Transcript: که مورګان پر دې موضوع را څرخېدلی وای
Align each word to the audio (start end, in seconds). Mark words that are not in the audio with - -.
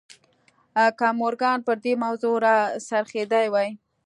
که 0.97 1.07
مورګان 1.19 1.59
پر 1.67 1.77
دې 1.83 1.93
موضوع 2.03 2.35
را 2.45 2.55
څرخېدلی 2.87 3.47
وای 3.49 3.69